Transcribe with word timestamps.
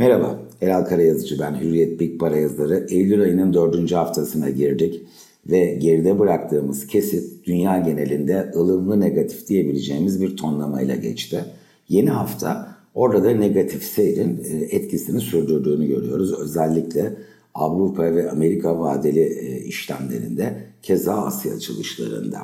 Merhaba, 0.00 0.38
Elal 0.60 0.84
Karayazıcı 0.84 1.38
ben, 1.38 1.60
Hürriyet 1.60 2.00
Big 2.00 2.20
Para 2.20 2.36
yazarı. 2.36 2.86
Eylül 2.90 3.22
ayının 3.22 3.54
dördüncü 3.54 3.94
haftasına 3.94 4.50
girdik 4.50 5.02
ve 5.50 5.74
geride 5.74 6.18
bıraktığımız 6.18 6.86
kesit 6.86 7.46
dünya 7.46 7.78
genelinde 7.78 8.52
ılımlı 8.56 9.00
negatif 9.00 9.48
diyebileceğimiz 9.48 10.20
bir 10.20 10.36
tonlamayla 10.36 10.96
geçti. 10.96 11.44
Yeni 11.88 12.10
hafta 12.10 12.76
orada 12.94 13.24
da 13.24 13.30
negatif 13.30 13.82
seyrin 13.82 14.44
e, 14.44 14.76
etkisini 14.76 15.20
sürdürdüğünü 15.20 15.86
görüyoruz. 15.86 16.40
Özellikle 16.40 17.14
Avrupa 17.54 18.02
ve 18.02 18.30
Amerika 18.30 18.80
vadeli 18.80 19.22
e, 19.22 19.64
işlemlerinde, 19.64 20.64
keza 20.82 21.14
Asya 21.14 21.54
açılışlarında. 21.54 22.38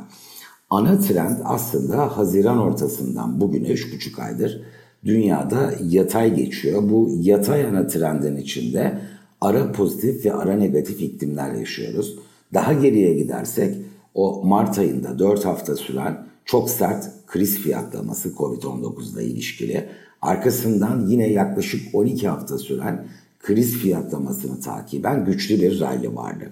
Ana 0.70 0.98
trend 0.98 1.36
aslında 1.44 2.16
Haziran 2.16 2.58
ortasından 2.58 3.40
bugüne 3.40 3.68
3,5 3.68 4.22
aydır 4.22 4.62
dünyada 5.06 5.74
yatay 5.88 6.34
geçiyor. 6.34 6.82
Bu 6.90 7.18
yatay 7.20 7.66
ana 7.66 7.86
trendin 7.86 8.36
içinde 8.36 8.98
ara 9.40 9.72
pozitif 9.72 10.24
ve 10.24 10.32
ara 10.32 10.52
negatif 10.56 11.00
iklimler 11.00 11.52
yaşıyoruz. 11.52 12.18
Daha 12.54 12.72
geriye 12.72 13.14
gidersek 13.14 13.76
o 14.14 14.42
Mart 14.44 14.78
ayında 14.78 15.18
4 15.18 15.44
hafta 15.44 15.76
süren 15.76 16.26
çok 16.44 16.70
sert 16.70 17.10
kriz 17.26 17.58
fiyatlaması 17.58 18.28
Covid-19 18.28 19.14
ile 19.14 19.24
ilişkili. 19.24 19.88
Arkasından 20.22 21.06
yine 21.06 21.32
yaklaşık 21.32 21.94
12 21.94 22.28
hafta 22.28 22.58
süren 22.58 23.06
kriz 23.38 23.72
fiyatlamasını 23.74 24.60
takiben 24.60 25.24
güçlü 25.24 25.60
bir 25.60 25.80
rally 25.80 26.14
vardı. 26.14 26.50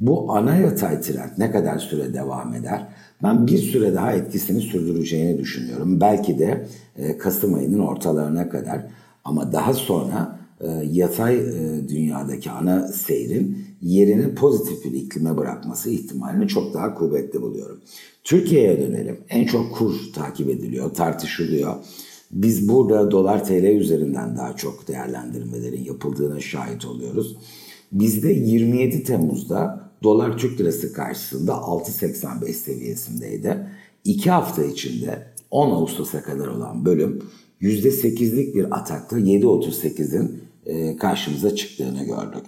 Bu 0.00 0.32
ana 0.32 0.56
yatay 0.56 1.00
trend 1.00 1.30
ne 1.38 1.50
kadar 1.50 1.78
süre 1.78 2.14
devam 2.14 2.54
eder? 2.54 2.86
Ben 3.22 3.46
bir 3.46 3.58
süre 3.58 3.94
daha 3.94 4.12
etkisini 4.12 4.60
sürdüreceğini 4.60 5.38
düşünüyorum. 5.38 6.00
Belki 6.00 6.38
de 6.38 6.66
e, 6.96 7.18
Kasım 7.18 7.54
ayının 7.54 7.78
ortalarına 7.78 8.48
kadar 8.48 8.86
ama 9.24 9.52
daha 9.52 9.74
sonra 9.74 10.38
e, 10.60 10.68
yatay 10.90 11.36
e, 11.36 11.88
dünyadaki 11.88 12.50
ana 12.50 12.88
seyrin 12.88 13.64
yerini 13.82 14.34
pozitif 14.34 14.84
bir 14.84 14.92
iklime 14.92 15.36
bırakması 15.36 15.90
ihtimalini 15.90 16.48
çok 16.48 16.74
daha 16.74 16.94
kuvvetli 16.94 17.42
buluyorum. 17.42 17.80
Türkiye'ye 18.24 18.80
dönelim. 18.80 19.20
En 19.28 19.46
çok 19.46 19.74
kur 19.74 19.94
takip 20.14 20.48
ediliyor, 20.48 20.94
tartışılıyor. 20.94 21.74
Biz 22.30 22.68
burada 22.68 23.10
dolar 23.10 23.44
TL 23.44 23.64
üzerinden 23.64 24.36
daha 24.36 24.56
çok 24.56 24.88
değerlendirmelerin 24.88 25.84
yapıldığına 25.84 26.40
şahit 26.40 26.84
oluyoruz. 26.84 27.36
Bizde 27.92 28.32
27 28.32 29.02
Temmuz'da 29.02 29.87
dolar 30.02 30.38
Türk 30.38 30.60
lirası 30.60 30.92
karşısında 30.92 31.52
6.85 31.52 32.52
seviyesindeydi. 32.52 33.66
2 34.04 34.30
hafta 34.30 34.64
içinde 34.64 35.26
10 35.50 35.70
Ağustos'a 35.70 36.22
kadar 36.22 36.46
olan 36.46 36.84
bölüm 36.84 37.22
%8'lik 37.62 38.54
bir 38.54 38.76
atakta 38.76 39.18
7.38'in 39.18 40.40
e, 40.66 40.96
karşımıza 40.96 41.54
çıktığını 41.54 42.04
gördük. 42.04 42.42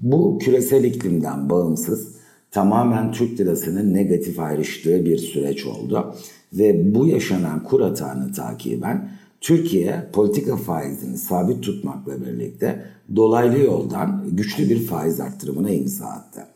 Bu 0.00 0.38
küresel 0.38 0.84
iklimden 0.84 1.50
bağımsız 1.50 2.14
tamamen 2.50 3.12
Türk 3.12 3.40
lirasının 3.40 3.94
negatif 3.94 4.40
ayrıştığı 4.40 5.04
bir 5.04 5.18
süreç 5.18 5.66
oldu. 5.66 6.14
Ve 6.52 6.94
bu 6.94 7.06
yaşanan 7.06 7.64
kur 7.64 7.80
atağını 7.80 8.32
takiben 8.32 9.10
Türkiye 9.40 10.08
politika 10.12 10.56
faizini 10.56 11.18
sabit 11.18 11.62
tutmakla 11.62 12.20
birlikte 12.20 12.84
dolaylı 13.16 13.58
yoldan 13.58 14.24
güçlü 14.30 14.70
bir 14.70 14.86
faiz 14.86 15.20
arttırımına 15.20 15.70
imza 15.70 16.06
attı. 16.06 16.46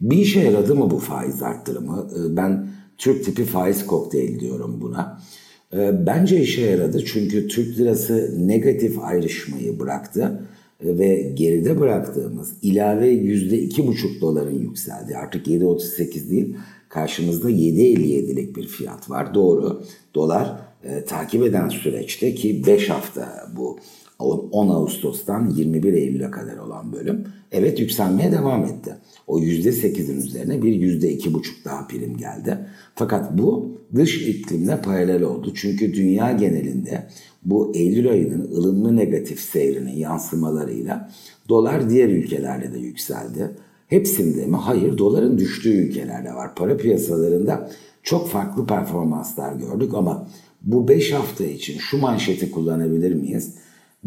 Bir 0.00 0.16
işe 0.16 0.40
yaradı 0.40 0.74
mı 0.74 0.90
bu 0.90 0.98
faiz 0.98 1.42
arttırımı? 1.42 2.10
Ee, 2.12 2.36
ben 2.36 2.68
Türk 2.98 3.24
tipi 3.24 3.44
faiz 3.44 3.86
kokteyl 3.86 4.40
diyorum 4.40 4.80
buna. 4.80 5.20
Ee, 5.74 6.06
bence 6.06 6.40
işe 6.40 6.62
yaradı 6.62 7.04
çünkü 7.04 7.48
Türk 7.48 7.78
lirası 7.78 8.34
negatif 8.48 8.98
ayrışmayı 8.98 9.80
bıraktı 9.80 10.48
ee, 10.84 10.98
ve 10.98 11.32
geride 11.34 11.80
bıraktığımız 11.80 12.52
ilave 12.62 13.08
yüzde 13.08 13.58
iki 13.58 13.86
buçuk 13.86 14.20
doların 14.20 14.58
yükseldi. 14.58 15.16
Artık 15.16 15.46
7.38 15.46 16.30
değil 16.30 16.56
karşımızda 16.88 17.50
7.57'lik 17.50 18.56
bir 18.56 18.66
fiyat 18.66 19.10
var. 19.10 19.34
Doğru 19.34 19.82
dolar 20.14 20.65
e, 20.84 21.04
takip 21.04 21.42
eden 21.42 21.68
süreçte 21.68 22.34
ki 22.34 22.66
5 22.66 22.90
hafta 22.90 23.48
bu 23.56 23.78
10 24.18 24.68
Ağustos'tan 24.68 25.50
21 25.50 25.92
Eylül'e 25.92 26.30
kadar 26.30 26.56
olan 26.56 26.92
bölüm 26.92 27.24
evet 27.52 27.80
yükselmeye 27.80 28.32
devam 28.32 28.64
etti. 28.64 28.94
O 29.26 29.40
%8'in 29.40 30.20
üzerine 30.20 30.62
bir 30.62 30.72
%2,5 30.72 31.64
daha 31.64 31.86
prim 31.86 32.16
geldi. 32.16 32.58
Fakat 32.94 33.38
bu 33.38 33.78
dış 33.94 34.28
iklimle 34.28 34.80
paralel 34.80 35.22
oldu. 35.22 35.52
Çünkü 35.54 35.94
dünya 35.94 36.32
genelinde 36.32 37.06
bu 37.42 37.72
Eylül 37.74 38.10
ayının 38.10 38.50
ılımlı 38.52 38.96
negatif 38.96 39.40
seyrinin 39.40 39.96
yansımalarıyla 39.96 41.10
dolar 41.48 41.90
diğer 41.90 42.08
ülkelerde 42.08 42.74
de 42.74 42.78
yükseldi. 42.78 43.50
Hepsinde 43.88 44.46
mi? 44.46 44.56
Hayır. 44.56 44.98
Doların 44.98 45.38
düştüğü 45.38 45.74
ülkelerde 45.74 46.34
var. 46.34 46.54
Para 46.54 46.76
piyasalarında 46.76 47.70
çok 48.02 48.28
farklı 48.28 48.66
performanslar 48.66 49.52
gördük 49.52 49.94
ama 49.94 50.28
bu 50.66 50.88
5 50.88 51.12
hafta 51.12 51.44
için 51.44 51.78
şu 51.78 51.98
manşeti 51.98 52.50
kullanabilir 52.50 53.14
miyiz? 53.14 53.54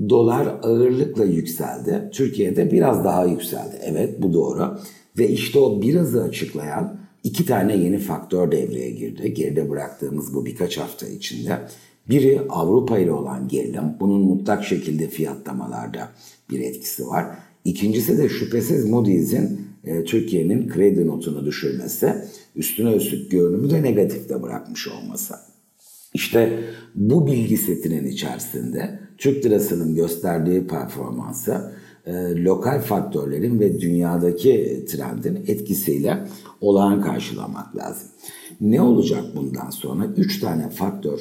Dolar 0.09 0.47
ağırlıkla 0.63 1.25
yükseldi. 1.25 2.09
Türkiye'de 2.11 2.71
biraz 2.71 3.03
daha 3.03 3.25
yükseldi. 3.25 3.75
Evet 3.83 4.21
bu 4.21 4.33
doğru. 4.33 4.79
Ve 5.17 5.29
işte 5.29 5.59
o 5.59 5.81
birazı 5.81 6.23
açıklayan 6.23 6.97
iki 7.23 7.45
tane 7.45 7.77
yeni 7.77 7.97
faktör 7.97 8.51
devreye 8.51 8.91
girdi. 8.91 9.33
Geride 9.33 9.69
bıraktığımız 9.69 10.33
bu 10.33 10.45
birkaç 10.45 10.77
hafta 10.77 11.07
içinde. 11.07 11.59
Biri 12.09 12.41
Avrupa 12.49 12.99
ile 12.99 13.11
olan 13.11 13.47
gerilim. 13.47 13.83
Bunun 13.99 14.21
mutlak 14.21 14.63
şekilde 14.63 15.07
fiyatlamalarda 15.07 16.09
bir 16.49 16.59
etkisi 16.59 17.07
var. 17.07 17.25
İkincisi 17.65 18.17
de 18.17 18.29
şüphesiz 18.29 18.85
Moody's'in 18.85 19.61
e, 19.83 20.03
Türkiye'nin 20.03 20.69
kredi 20.69 21.07
notunu 21.07 21.45
düşürmesi, 21.45 22.15
üstüne 22.55 22.93
üstlük 22.93 23.31
görünümü 23.31 23.69
de 23.69 23.83
negatifte 23.83 24.43
bırakmış 24.43 24.87
olması. 24.87 25.35
İşte 26.13 26.63
bu 26.95 27.27
bilgi 27.27 27.57
setinin 27.57 28.05
içerisinde 28.05 28.99
Türk 29.17 29.45
lirasının 29.45 29.95
gösterdiği 29.95 30.67
performansı 30.67 31.71
e, 32.05 32.43
lokal 32.43 32.81
faktörlerin 32.81 33.59
ve 33.59 33.79
dünyadaki 33.79 34.85
trendin 34.89 35.35
etkisiyle 35.35 36.17
olağan 36.61 37.01
karşılamak 37.01 37.75
lazım. 37.75 38.07
Ne 38.61 38.81
olacak 38.81 39.23
bundan 39.35 39.69
sonra? 39.69 40.05
Üç 40.17 40.39
tane 40.39 40.69
faktör 40.69 41.19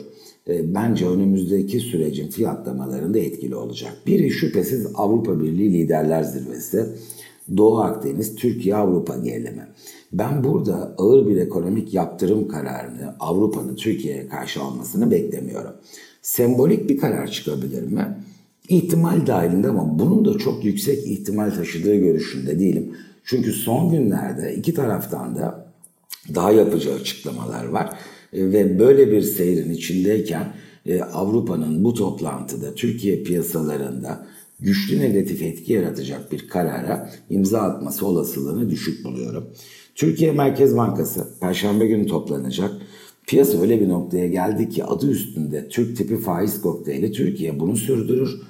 e, 0.49 0.75
bence 0.75 1.07
önümüzdeki 1.09 1.81
sürecin 1.81 2.29
fiyatlamalarında 2.29 3.19
etkili 3.19 3.57
olacak. 3.57 3.93
Biri 4.07 4.31
şüphesiz 4.31 4.87
Avrupa 4.95 5.41
Birliği 5.41 5.73
Liderler 5.73 6.23
Zirvesi. 6.23 6.87
Doğu 7.57 7.79
Akdeniz, 7.79 8.35
Türkiye, 8.35 8.77
Avrupa 8.77 9.17
gerilimi. 9.17 9.69
Ben 10.13 10.45
burada 10.45 10.95
ağır 10.99 11.27
bir 11.27 11.37
ekonomik 11.37 11.95
yaptırım 11.95 12.49
kararını 12.49 13.15
Avrupa'nın 13.21 13.77
Türkiye'ye 13.77 14.29
karşı 14.29 14.63
almasını 14.63 15.11
beklemiyorum. 15.11 15.73
Sembolik 16.23 16.89
bir 16.89 16.99
karar 16.99 17.31
çıkabilir 17.31 17.83
mi? 17.83 18.19
İhtimal 18.69 19.27
dahilinde 19.27 19.69
ama 19.69 19.99
bunun 19.99 20.25
da 20.25 20.39
çok 20.39 20.65
yüksek 20.65 21.07
ihtimal 21.07 21.51
taşıdığı 21.51 21.95
görüşünde 21.95 22.59
değilim. 22.59 22.97
Çünkü 23.25 23.53
son 23.53 23.91
günlerde 23.91 24.55
iki 24.55 24.75
taraftan 24.75 25.37
da 25.37 25.73
daha 26.35 26.53
yapıcı 26.53 26.95
açıklamalar 26.95 27.65
var. 27.65 27.99
E, 28.33 28.53
ve 28.53 28.79
böyle 28.79 29.13
bir 29.13 29.23
seyrin 29.23 29.71
içindeyken 29.71 30.53
e, 30.87 31.03
Avrupa'nın 31.03 31.85
bu 31.85 31.95
toplantıda 31.95 32.75
Türkiye 32.75 33.23
piyasalarında 33.23 34.27
güçlü 34.61 35.01
negatif 35.01 35.43
etki 35.43 35.73
yaratacak 35.73 36.33
bir 36.33 36.49
karara 36.49 37.11
imza 37.31 37.61
atması 37.61 38.07
olasılığını 38.07 38.71
düşük 38.71 39.05
buluyorum. 39.05 39.49
Türkiye 39.95 40.33
Merkez 40.33 40.77
Bankası 40.77 41.29
Perşembe 41.41 41.87
günü 41.87 42.07
toplanacak. 42.07 42.71
Piyasa 43.27 43.61
öyle 43.61 43.81
bir 43.81 43.89
noktaya 43.89 44.27
geldi 44.27 44.69
ki 44.69 44.85
adı 44.85 45.11
üstünde 45.11 45.69
Türk 45.69 45.97
tipi 45.97 46.17
faiz 46.17 46.61
kokteyli 46.61 47.13
Türkiye 47.13 47.61
bunu 47.61 47.77
sürdürür. 47.77 48.41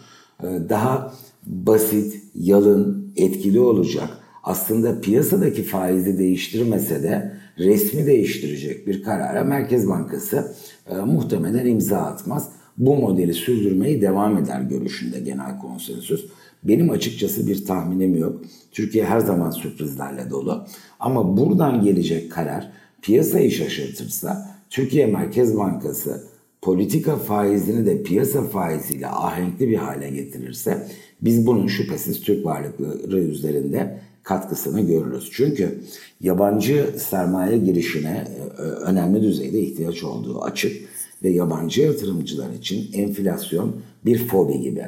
Ee, 0.43 0.47
daha 0.69 1.15
basit, 1.47 2.23
yalın, 2.35 3.13
etkili 3.17 3.61
olacak. 3.61 4.09
Aslında 4.43 5.01
piyasadaki 5.01 5.63
faizi 5.63 6.19
değiştirmese 6.19 7.03
de 7.03 7.33
resmi 7.59 8.07
değiştirecek 8.07 8.87
bir 8.87 9.03
karara 9.03 9.45
Merkez 9.45 9.89
Bankası 9.89 10.55
e, 10.91 10.97
muhtemelen 10.97 11.67
imza 11.67 11.99
atmaz. 11.99 12.49
Bu 12.79 12.97
modeli 12.97 13.35
sürdürmeyi 13.35 14.03
devam 14.03 14.39
eder 14.39 14.61
görüşünde 14.61 15.21
genel 15.21 15.59
konsensüs. 15.59 16.27
Benim 16.65 16.91
açıkçası 16.91 17.47
bir 17.47 17.67
tahminim 17.67 18.17
yok. 18.17 18.43
Türkiye 18.73 19.05
her 19.05 19.21
zaman 19.21 19.51
sürprizlerle 19.51 20.31
dolu. 20.31 20.67
Ama 21.01 21.37
buradan 21.37 21.85
gelecek 21.85 22.33
karar 22.33 22.73
piyasayı 23.03 23.51
şaşırtırsa 23.51 24.51
Türkiye 24.71 25.07
Merkez 25.07 25.57
Bankası 25.57 26.25
politika 26.63 27.17
faizini 27.17 27.87
de 27.87 28.03
piyasa 28.03 28.43
faiziyle 28.43 29.07
ahenkli 29.07 29.69
bir 29.69 29.77
hale 29.77 30.11
getirirse 30.11 30.87
biz 31.21 31.47
bunun 31.47 31.67
şüphesiz 31.67 32.21
Türk 32.21 32.45
varlıkları 32.45 33.19
üzerinde 33.19 34.01
katkısını 34.23 34.81
görürüz. 34.81 35.31
Çünkü 35.33 35.81
yabancı 36.21 36.95
sermaye 36.99 37.59
girişine 37.59 38.29
e, 38.59 38.63
önemli 38.63 39.23
düzeyde 39.23 39.61
ihtiyaç 39.61 40.05
olduğu 40.05 40.43
açık 40.43 40.89
ve 41.23 41.31
yabancı 41.31 41.83
yatırımcılar 41.83 42.53
için 42.53 42.93
enflasyon 42.93 43.77
bir 44.05 44.19
fobi 44.19 44.61
gibi. 44.61 44.83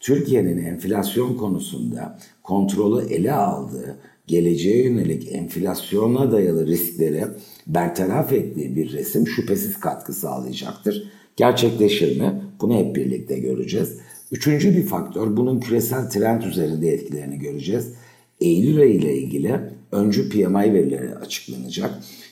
Türkiye'nin 0.00 0.64
enflasyon 0.64 1.36
konusunda 1.36 2.18
kontrolü 2.42 3.14
ele 3.14 3.32
aldığı, 3.32 3.96
geleceğe 4.26 4.84
yönelik 4.84 5.32
enflasyona 5.32 6.32
dayalı 6.32 6.66
riskleri 6.66 7.24
bertaraf 7.66 8.32
ettiği 8.32 8.76
bir 8.76 8.92
resim 8.92 9.26
şüphesiz 9.26 9.80
katkı 9.80 10.12
sağlayacaktır. 10.12 11.10
Gerçekleşir 11.36 12.20
mi? 12.20 12.42
Bunu 12.60 12.74
hep 12.74 12.96
birlikte 12.96 13.38
göreceğiz. 13.38 13.96
Üçüncü 14.32 14.76
bir 14.76 14.86
faktör 14.86 15.36
bunun 15.36 15.60
küresel 15.60 16.10
trend 16.10 16.42
üzerinde 16.42 16.88
etkilerini 16.88 17.38
göreceğiz. 17.38 17.92
Eylül 18.40 18.80
ayı 18.80 18.94
ile 18.94 19.16
ilgili 19.16 19.60
öncü 19.92 20.28
PMI 20.28 20.74
verileri 20.74 21.14
açıklanacak. 21.14 21.90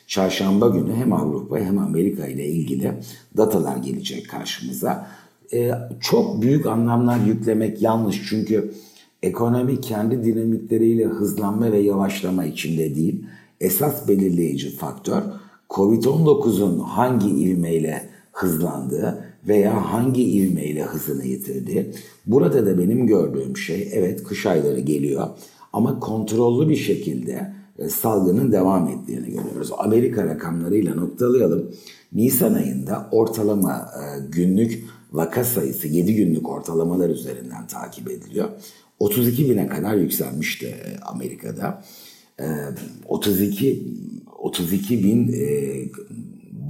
Çarşamba 0.09 0.69
günü 0.69 0.95
hem 0.95 1.13
Avrupa 1.13 1.59
hem 1.59 1.79
Amerika 1.79 2.27
ile 2.27 2.47
ilgili 2.47 2.93
datalar 3.37 3.77
gelecek 3.77 4.29
karşımıza. 4.29 5.11
Ee, 5.53 5.71
çok 6.01 6.43
büyük 6.43 6.67
anlamlar 6.67 7.27
yüklemek 7.27 7.83
yanlış 7.83 8.23
çünkü 8.29 8.75
ekonomi 9.23 9.81
kendi 9.81 10.25
dinamikleriyle 10.25 11.05
hızlanma 11.05 11.73
ve 11.73 11.79
yavaşlama 11.79 12.45
içinde 12.45 12.95
değil. 12.95 13.25
Esas 13.61 14.09
belirleyici 14.09 14.77
faktör 14.77 15.23
Covid-19'un 15.71 16.79
hangi 16.79 17.29
ivmeyle 17.29 18.09
hızlandığı 18.33 19.25
veya 19.49 19.93
hangi 19.93 20.23
ivmeyle 20.23 20.83
hızını 20.83 21.25
yitirdiği. 21.25 21.93
Burada 22.27 22.67
da 22.67 22.79
benim 22.79 23.07
gördüğüm 23.07 23.57
şey 23.57 23.89
evet 23.93 24.25
kış 24.25 24.47
ayları 24.47 24.81
geliyor 24.81 25.29
ama 25.73 26.01
kontrollü 26.01 26.69
bir 26.69 26.77
şekilde 26.77 27.58
salgının 27.89 28.53
devam 28.53 28.89
ettiğini 28.89 29.27
görüyoruz. 29.27 29.71
Amerika 29.79 30.27
rakamlarıyla 30.27 30.95
noktalayalım. 30.95 31.71
Nisan 32.13 32.55
ayında 32.55 33.09
ortalama 33.13 33.91
e, 34.01 34.27
günlük 34.29 34.85
vaka 35.13 35.45
sayısı 35.45 35.89
7 35.89 36.15
günlük 36.15 36.49
ortalamalar 36.49 37.11
üzerinden 37.11 37.67
takip 37.67 38.11
ediliyor. 38.11 38.49
32 38.99 39.51
bine 39.51 39.69
kadar 39.69 39.95
yükselmişti 39.95 40.67
e, 40.67 41.01
Amerika'da. 41.01 41.83
32 43.07 43.85
32 44.39 45.05
bin 45.05 45.35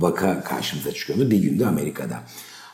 vaka 0.01 0.41
karşımıza 0.41 0.93
çıkıyordu 0.93 1.31
bir 1.31 1.39
günde 1.43 1.67
Amerika'da. 1.67 2.21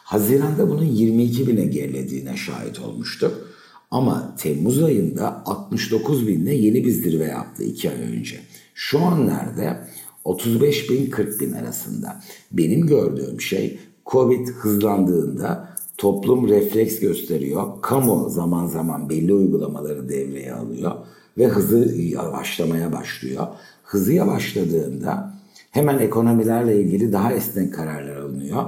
Haziranda 0.04 0.68
bunun 0.68 0.84
22 0.84 1.46
bine 1.46 1.64
gerilediğine 1.64 2.36
şahit 2.36 2.80
olmuştuk. 2.80 3.53
Ama 3.94 4.34
Temmuz 4.38 4.82
ayında 4.82 5.42
69 5.46 6.28
binle 6.28 6.54
yeni 6.54 6.84
bir 6.84 6.90
zirve 6.90 7.24
yaptı 7.24 7.64
2 7.64 7.90
ay 7.90 7.96
önce. 7.96 8.36
Şu 8.74 9.00
an 9.00 9.26
nerede? 9.26 9.78
35 10.24 10.90
bin 10.90 11.10
40 11.10 11.40
bin 11.40 11.52
arasında. 11.52 12.20
Benim 12.52 12.86
gördüğüm 12.86 13.40
şey 13.40 13.78
Covid 14.06 14.48
hızlandığında 14.48 15.68
toplum 15.98 16.48
refleks 16.48 17.00
gösteriyor. 17.00 17.66
Kamu 17.82 18.30
zaman 18.30 18.66
zaman 18.66 19.10
belli 19.10 19.34
uygulamaları 19.34 20.08
devreye 20.08 20.52
alıyor 20.52 20.92
ve 21.38 21.46
hızı 21.46 21.94
yavaşlamaya 21.98 22.92
başlıyor. 22.92 23.46
Hızı 23.84 24.12
yavaşladığında 24.12 25.34
hemen 25.70 25.98
ekonomilerle 25.98 26.80
ilgili 26.80 27.12
daha 27.12 27.32
esnek 27.32 27.74
kararlar 27.74 28.16
alınıyor 28.16 28.64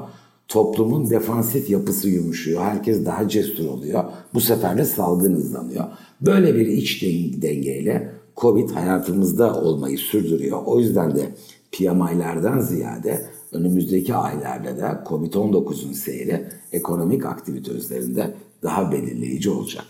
toplumun 0.49 1.11
defansif 1.11 1.71
yapısı 1.71 2.09
yumuşuyor. 2.09 2.63
Herkes 2.63 3.05
daha 3.05 3.29
cesur 3.29 3.67
oluyor. 3.67 4.05
Bu 4.35 4.41
sefer 4.41 4.79
de 4.79 4.85
salgın 4.85 5.35
hızlanıyor. 5.35 5.85
Böyle 6.21 6.55
bir 6.55 6.67
iç 6.67 7.03
dengeyle 7.43 8.13
Covid 8.37 8.71
hayatımızda 8.71 9.63
olmayı 9.63 9.99
sürdürüyor. 9.99 10.63
O 10.67 10.81
yüzden 10.81 11.17
de 11.17 11.35
PMI'lerden 11.73 12.61
ziyade 12.61 13.27
önümüzdeki 13.53 14.15
aylarda 14.15 14.79
da 14.79 15.05
Covid-19'un 15.09 15.93
seyri 15.93 16.47
ekonomik 16.73 17.27
aktivite 17.27 17.73
üzerinde 17.73 18.35
daha 18.63 18.93
belirleyici 18.93 19.51
olacak. 19.51 19.85